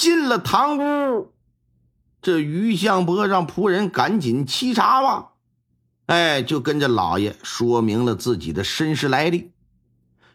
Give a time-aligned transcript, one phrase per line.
[0.00, 1.34] 进了堂屋，
[2.22, 5.32] 这于相伯让仆人赶紧沏茶吧。
[6.06, 9.52] 哎，就跟着老爷说明了自己的身世来历。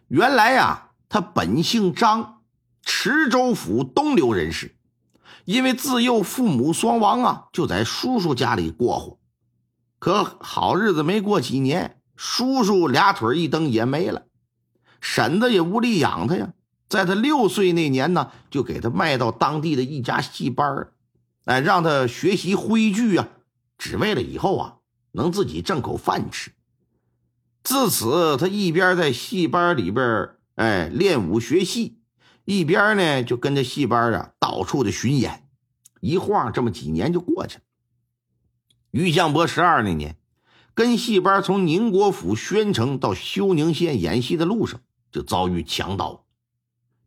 [0.08, 2.44] 原来呀，他本姓张，
[2.84, 4.76] 池州府东流人士。
[5.46, 9.18] 因为自幼父母双亡啊，就在叔叔家里过活。
[9.98, 14.28] 可好日子没过几年，叔叔俩腿一蹬也没了，
[15.02, 16.54] 婶子也无力养他呀。
[16.88, 20.90] 在他六岁那年呢，就给他卖到当地的一家戏班
[21.46, 23.28] 哎，让他学习徽剧啊，
[23.78, 24.78] 只为了以后啊
[25.12, 26.52] 能自己挣口饭吃。
[27.64, 32.00] 自此，他一边在戏班里边哎练武学戏，
[32.46, 35.48] 一边呢就跟着戏班啊到处的巡演。
[36.02, 37.62] 一晃这么几年就过去了。
[38.92, 40.18] 于相伯十二那年，
[40.76, 46.25] 跟戏班从宁国府宣城到休宁县演戏的路上，就遭遇强盗。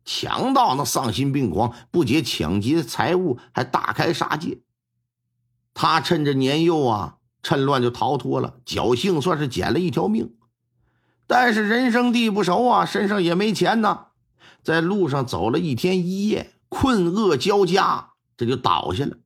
[0.05, 4.61] 强盗那丧心病狂，不仅抢劫财物，还大开杀戒。
[5.73, 10.35] 他趁着年幼啊，趁乱就逃脱了，侥幸算是捡了一条命。
[11.27, 14.07] 但是人生地不熟啊，身上也没钱呐，
[14.63, 19.17] 在路上走了一天一夜，困饿交加，这就倒下了。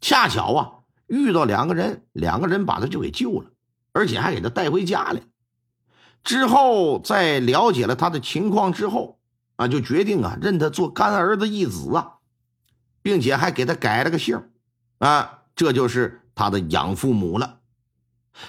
[0.00, 0.72] 恰巧啊，
[1.06, 3.50] 遇到两个人，两个人把他就给救了，
[3.92, 5.20] 而且还给他带回家了。
[6.24, 9.15] 之后，在了解了他的情况之后。
[9.56, 12.18] 啊，就决定啊，认他做干儿子义子啊，
[13.02, 14.50] 并且还给他改了个姓
[14.98, 17.60] 啊，这就是他的养父母了。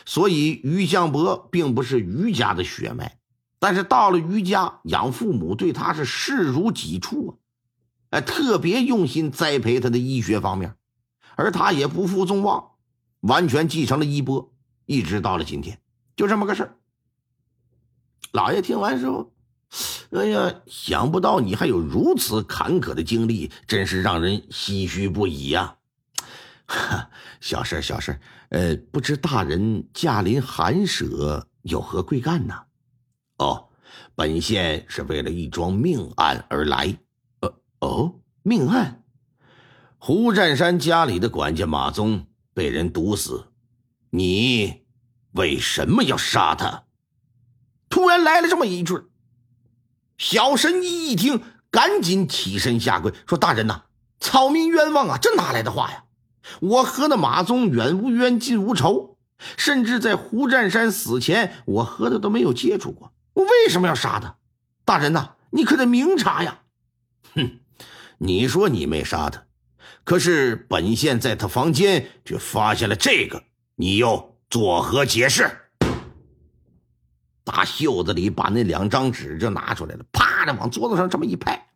[0.06, 3.20] 所以于向伯并不是于家的血脉，
[3.58, 7.32] 但是到了于家，养父母对他是视如己出啊，
[8.10, 10.76] 哎，特别用心栽培他的医学方面，
[11.36, 12.72] 而他也不负众望，
[13.22, 14.52] 完全继承了衣钵，
[14.86, 15.80] 一直到了今天，
[16.18, 16.76] 就这么个事儿。
[18.34, 19.32] 老爷听完之后。
[20.12, 25.76] 哎呀，想不到你还有如此坎坷的经历，真是让人唏嘘不已呀！
[26.66, 28.20] 哈小事小事
[28.50, 32.54] 呃，不知大人驾临寒舍有何贵干呢？
[33.38, 33.70] 哦，
[34.16, 36.98] 本县是为了一桩命案而来。
[37.42, 39.04] 呃，哦，命案？
[39.98, 43.48] 胡占山家里的管家马宗被人毒死，
[44.12, 44.84] 你
[45.32, 46.86] 为什么要杀他？
[47.90, 48.94] 突然来了这么一句。
[50.18, 53.84] 小神医一听，赶紧起身下跪，说：“大人呐，
[54.20, 55.18] 草民冤枉啊！
[55.22, 56.06] 这哪来的话呀？
[56.60, 59.18] 我和那马宗远无冤，近无仇，
[59.58, 63.14] 甚至在胡占山死前，我和他都没有接触过。
[63.34, 64.38] 我为什么要杀他？
[64.84, 66.62] 大人呐，你可得明察呀！”
[67.36, 67.60] 哼，
[68.18, 69.44] 你说你没杀他，
[70.04, 73.44] 可是本县在他房间却发现了这个，
[73.76, 75.67] 你又作何解释？
[77.48, 81.70] 大袖子里把那两张纸就拿出来了，啪的往桌子上这么一拍。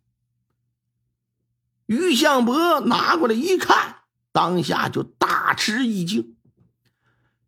[1.85, 3.99] 于相伯拿过来一看，
[4.33, 6.35] 当下就大吃一惊。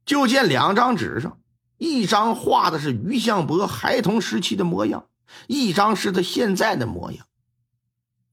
[0.05, 1.37] 就见两张纸上，
[1.77, 5.09] 一张画的是于相伯孩童时期的模样，
[5.47, 7.27] 一张是他现在的模样。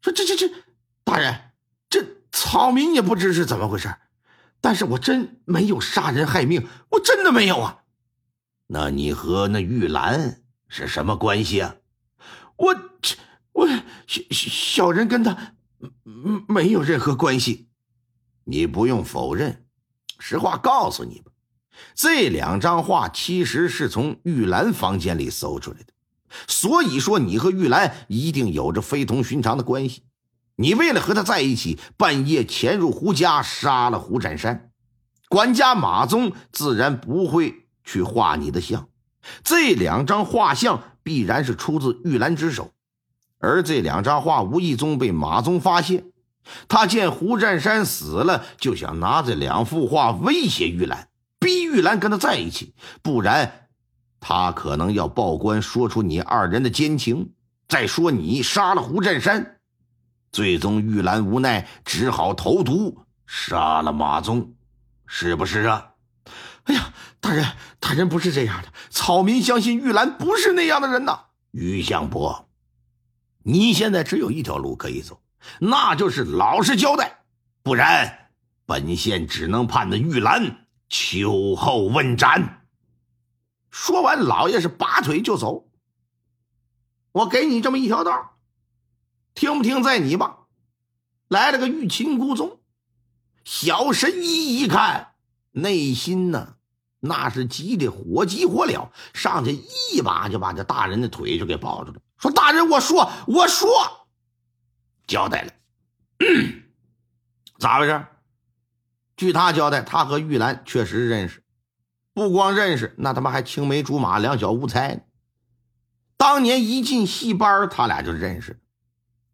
[0.03, 0.55] 说这这这，
[1.03, 1.51] 大人，
[1.89, 3.93] 这草民也不知是怎么回事，
[4.61, 7.80] 但是我真没有杀人害命，我真的没有啊。
[8.73, 11.75] 那你和那玉兰是什么关系啊？
[12.57, 12.77] 我
[13.51, 13.69] 我
[14.07, 15.55] 小小人跟他
[16.47, 17.69] 没有任何关系。
[18.45, 19.65] 你不用否认，
[20.21, 21.33] 实话告诉你吧，
[21.97, 25.87] 这两张画其实是从玉兰房间里搜出来的。
[26.47, 30.05] 所以说，你和玉兰一定有着非同寻常的关系。
[30.55, 34.71] 你为了和他在一起，半夜潜入胡家，杀了胡占山，
[35.29, 37.60] 管家马宗自然不会。
[37.91, 38.89] 去画你的像，
[39.43, 42.73] 这两张画像必然是出自玉兰之手，
[43.41, 46.05] 而这两张画无意中被马宗发现，
[46.69, 51.09] 他见胡占山死了，就想拿这两幅画威胁玉兰，
[51.41, 53.67] 逼玉兰跟他在一起，不然
[54.21, 57.33] 他可能要报官，说出你二人的奸情，
[57.67, 59.57] 再说你杀了胡占山，
[60.31, 64.55] 最终玉兰无奈只好投毒杀了马宗，
[65.09, 65.87] 是不是啊？
[66.65, 67.47] 哎呀，大人，
[67.79, 68.73] 大人不是这样的。
[68.91, 71.27] 草民相信玉兰不是那样的人呐。
[71.51, 72.49] 于相伯，
[73.43, 75.21] 你现在只有一条路可以走，
[75.59, 77.25] 那就是老实交代，
[77.63, 78.31] 不然
[78.65, 82.67] 本县只能判的玉兰秋后问斩。
[83.71, 85.69] 说完，老爷是拔腿就走。
[87.13, 88.39] 我给你这么一条道，
[89.35, 90.47] 听不听在你吧。
[91.29, 92.61] 来了个欲擒故纵，
[93.45, 95.15] 小神医一看，
[95.53, 96.57] 内心呢
[97.01, 99.53] 那是急得火急火燎，上去
[99.93, 103.69] 一把就把这大人的腿就给抱住了，说：“大人，我说，我说，
[105.07, 105.53] 交代了，
[107.59, 108.07] 咋回事？
[109.17, 111.43] 据他交代，他和玉兰确实认识，
[112.15, 115.07] 不光认识，那他妈还青梅竹马，两小无猜。
[116.17, 118.61] 当年一进戏班，他俩就认识。”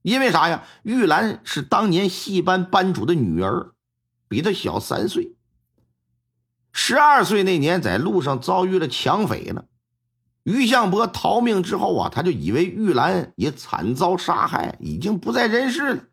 [0.02, 0.62] 因为啥呀？
[0.84, 3.72] 玉兰是当年戏班班主的女儿，
[4.28, 5.35] 比他小三岁。
[6.78, 9.64] 十二岁那年，在路上遭遇了抢匪了。
[10.43, 16.05] 于向波逃命之后啊，他就以为玉兰也惨遭杀害，已经不在人世了。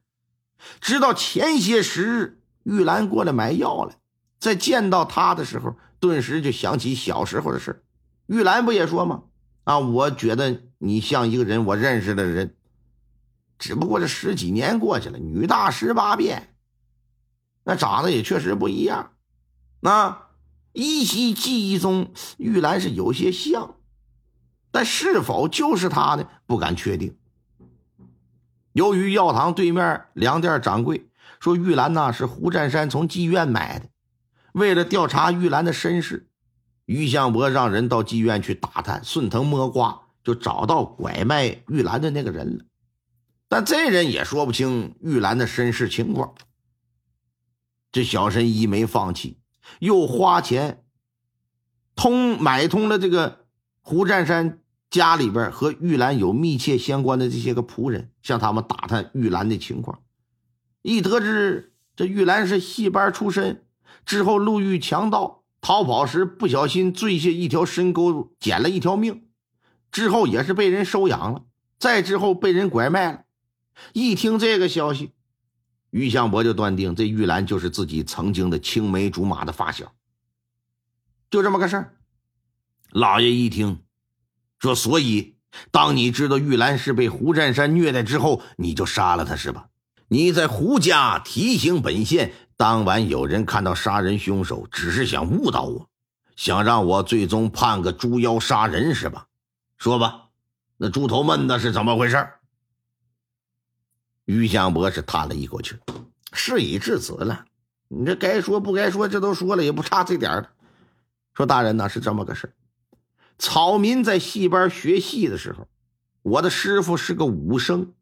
[0.79, 3.95] 直到前些时日，玉兰过来买药了，
[4.39, 7.83] 在见到他的时候，顿时就想起小时候的事
[8.27, 9.23] 玉兰不也说吗？
[9.65, 12.55] 啊，我觉得你像一个人，我认识的人。
[13.59, 16.55] 只不过这十几年过去了，女大十八变，
[17.65, 19.11] 那长得也确实不一样。
[19.81, 20.22] 那
[20.73, 23.75] 依稀记忆中，玉兰是有些像，
[24.71, 26.27] 但是否就是她呢？
[26.45, 27.15] 不敢确定。
[28.73, 31.07] 由于药堂对面粮店掌柜
[31.39, 33.87] 说玉兰呐是胡占山从妓院买的，
[34.53, 36.27] 为了调查玉兰的身世，
[36.85, 42.65] 于向伯让人到妓院去打探，顺藤摸瓜就找到拐卖玉兰的那个人了。
[43.47, 46.33] 但这人也说不清玉兰的身世情况。
[47.91, 49.37] 这小神医没放弃，
[49.79, 50.83] 又花钱
[51.95, 53.45] 通买通了这个
[53.81, 60.01] 胡占山家里边和玉兰有密切相关的这些个仆人，向他们打探玉兰的情况。
[60.81, 63.65] 一得知这玉兰是戏班出身，
[64.05, 69.27] 之后路遇强盗，逃跑时不小心坠下一条深沟，捡了一条命，
[69.91, 71.43] 之后也是被人收养了，
[71.79, 73.23] 再之后被人拐卖了。
[73.93, 75.13] 一听这个消息，
[75.93, 79.93] 于向伯就断定这玉兰就是自己曾经的青梅竹马的发小。
[81.29, 81.93] 就这么个事儿，
[82.89, 83.83] 老爷一听，
[84.57, 85.35] 说：“所以，
[85.69, 89.67] 当你知道玉兰是被胡占山虐待之后，你就杀了他是吧？
[90.07, 95.87] 你在胡家提醒本县，当晚有人看到杀人凶手，只是想误导我，
[96.35, 99.27] 想让我最终判个猪妖杀人是吧？
[99.77, 100.29] 说吧，
[100.77, 102.27] 那猪头闷子是怎么回事？”
[104.25, 105.75] 于香伯是叹了一口气，
[106.31, 107.45] 事已至此了，
[107.89, 110.49] 你这该说不该说，这都说了，也不差这点了。
[111.33, 112.53] 说大人呢是这么个事
[113.37, 115.67] 草民在戏班学戏的时候，
[116.21, 117.93] 我的师傅是个武生，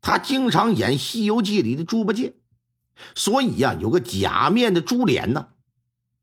[0.00, 2.34] 他经常演《西游记》里的猪八戒，
[3.14, 5.48] 所以呀，有个假面的猪脸呢。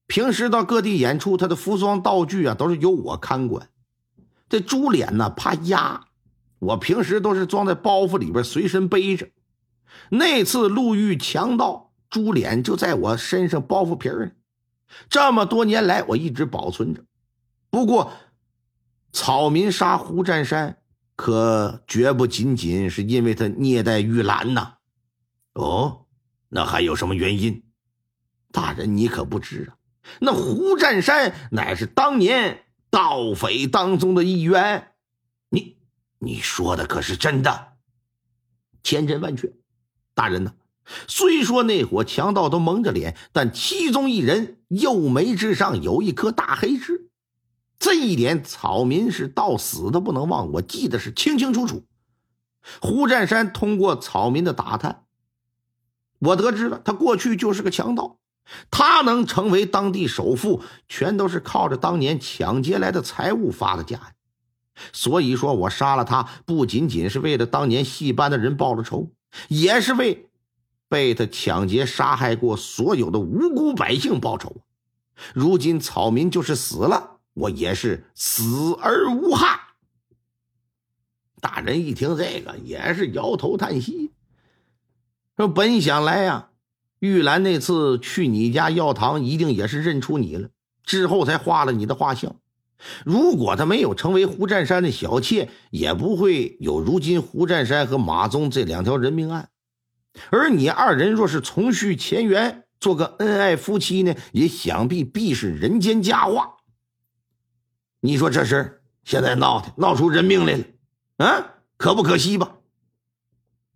[0.07, 3.69] 平时到各地演出，他的服装道具啊都是由我看管。
[4.49, 6.07] 这猪脸呢怕压。
[6.61, 9.27] 我平时都是装在包袱里边，随身背着。
[10.09, 14.35] 那次路遇强盗，猪脸就在我身上包袱皮儿
[15.09, 17.03] 这么多年来，我一直保存着。
[17.71, 18.11] 不过，
[19.11, 20.77] 草民杀胡占山，
[21.15, 24.75] 可绝不仅仅是因为他虐待玉兰呐。
[25.53, 26.05] 哦，
[26.49, 27.63] 那还有什么原因？
[28.51, 29.75] 大人，你可不知啊。
[30.19, 34.90] 那胡占山乃是当年盗匪当中的一员。
[36.23, 37.73] 你说的可是真的？
[38.83, 39.51] 千真万确，
[40.13, 40.53] 大人呢？
[41.07, 47.09] 虽说那伙强盗都蒙着脸，但其中一人右眉之上有一颗大黑痣，
[47.79, 50.51] 这一点草民是到死都不能忘。
[50.53, 51.85] 我记得是清清楚楚。
[52.81, 55.05] 胡占山通过草民的打探，
[56.19, 58.19] 我得知了他过去就是个强盗，
[58.69, 64.13] 他能成为当地首富，全都是靠着当年抢劫来的财物发的家呀。
[64.93, 69.11] 所以说，我杀了他，不仅仅是为了当年戏班的人报了仇，
[69.47, 70.29] 也是为
[70.89, 74.57] 被他抢劫杀害过所有的无辜百姓报仇。
[75.33, 79.59] 如今草民就是死了，我也是死而无憾。
[81.39, 84.11] 大人一听这个，也是摇头叹息，
[85.37, 86.49] 说：“本想来呀，
[86.99, 90.49] 玉兰那次去你家药堂，一定也是认出你了，
[90.83, 92.35] 之后才画了你的画像。”
[93.05, 99.49] 如果他没有成为胡占山的小妾，也不会有如今胡占山和马宗这两条人命案。
[100.29, 106.57] 而你二人若是重续前缘，做个恩爱夫妻呢，也想必必是人间佳话。
[107.99, 110.65] 你说这事现在闹的闹出人命来了，
[111.17, 111.45] 啊，
[111.77, 112.57] 可不可惜吧？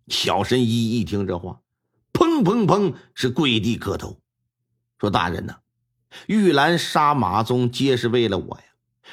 [0.08, 1.60] 小神医一听这话，
[2.12, 4.20] 砰砰砰是跪地磕头，
[5.00, 5.56] 说：“大人呐，
[6.26, 8.64] 玉兰杀马宗皆是为了我呀，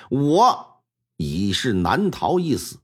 [0.10, 0.84] 我
[1.18, 2.80] 已是难逃一死。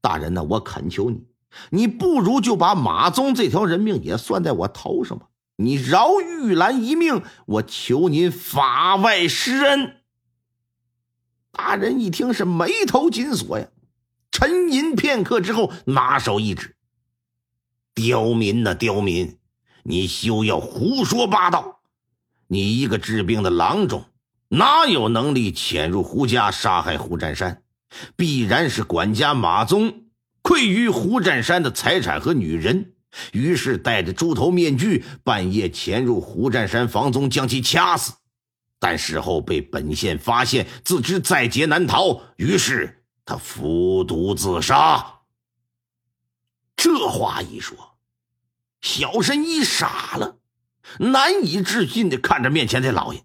[0.00, 1.24] 大人呐，我恳求你，
[1.70, 5.28] 你不如就把马宗这条人命也算在我头上吧。
[5.56, 10.02] 你饶玉兰一命，我求您法外施恩。”
[11.52, 13.68] 大人一听是眉头紧锁呀，
[14.30, 16.76] 沉吟片刻之后，拿手一指。
[17.94, 19.38] 刁民呐，刁民！
[19.84, 21.80] 你休要胡说八道！
[22.46, 24.04] 你一个治病的郎中，
[24.54, 27.62] 哪有能力潜入胡家杀害胡占山？
[28.16, 30.04] 必然是管家马宗
[30.42, 32.92] 觊觎胡占山的财产和女人，
[33.32, 38.12] 于是戴着猪头面具，半夜潜入胡占山房中，将其掐死。
[38.78, 45.20] 但事后被本县发现，自知在劫难逃，于是他服毒自杀。
[46.76, 47.96] 这话一说，
[48.82, 50.36] 小神医傻了，
[50.98, 53.24] 难以置信的看着面前的老爷。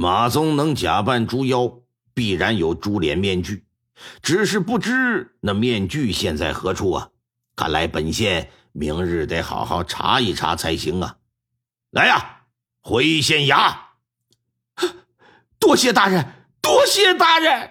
[0.00, 1.80] 马宗能假扮猪妖，
[2.14, 3.64] 必然有猪脸面具，
[4.22, 7.10] 只是不知那面具现在何处啊？
[7.56, 11.16] 看来本县明日得好好查一查才行啊！
[11.90, 12.42] 来呀，
[12.80, 13.76] 回县衙！
[15.58, 17.70] 多谢大人，多谢大人。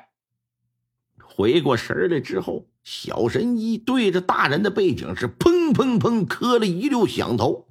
[1.23, 2.67] 回过神来之后。
[2.83, 7.67] 小神医对着大人的背景是砰砰砰磕了一溜响头。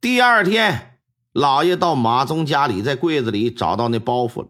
[0.00, 0.91] 第二天，
[1.32, 4.48] 老爷到马宗家里，在柜子里找到那包袱了，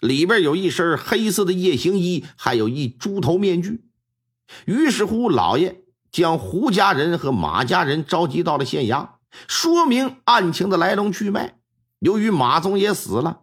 [0.00, 3.84] 里边有一身黑色的夜行衣，还有一猪头面具。
[4.64, 9.08] 于是乎，老爷将胡家人和马家人召集到了县衙，
[9.46, 11.58] 说明案情的来龙去脉。
[11.98, 13.40] 由于马宗也死了。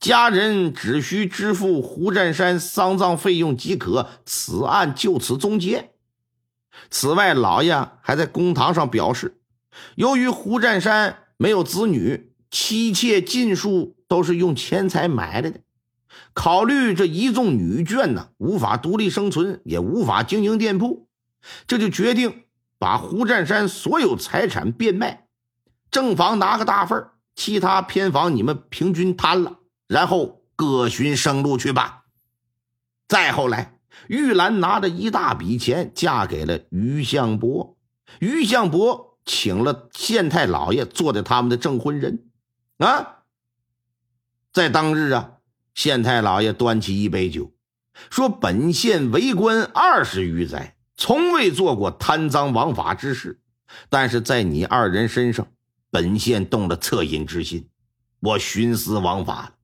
[0.00, 5.90] 家人只需支付胡占山丧葬费用即可，此案就此终结。
[6.88, 9.40] 此外，老爷还在公堂上表示，
[9.96, 15.60] 由于胡占山没有子女，妻妾尽数都是用钱财买来的，
[16.34, 21.08] 考虑这一众女眷呢无法独立生存，也无法经营店铺，
[21.66, 22.42] 这就决定
[22.78, 25.28] 把胡占山所有财产变卖，
[25.90, 29.60] 正房拿个大份其他偏房你们平均摊了。
[29.86, 32.02] 然后各寻生路去吧。
[33.06, 33.78] 再后来，
[34.08, 37.78] 玉兰拿着一大笔钱嫁给了于相伯，
[38.18, 42.24] 于相伯请了县太老爷做的他们的证婚人。
[42.78, 43.18] 啊，
[44.52, 45.32] 在当日啊，
[45.74, 47.52] 县太老爷端起一杯酒，
[48.10, 53.38] 说：“本县为官二十余载，从未做过贪赃枉法之事，
[53.90, 55.46] 但是在你二人身上，
[55.90, 57.68] 本县动了恻隐之心，
[58.20, 59.54] 我徇私枉法了。”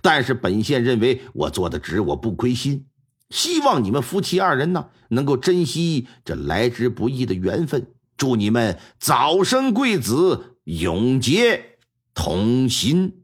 [0.00, 2.86] 但是本县认为我做的值，我不亏心，
[3.30, 7.86] 希望你们夫妻二人呢能够珍惜这来之不易的缘分，
[8.20, 11.78] 祝你们早生贵子，永结
[12.12, 13.14] 同心。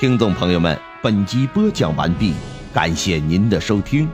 [0.00, 2.34] 听众朋友们，本集播讲完毕，
[2.74, 4.10] 感谢您的收听。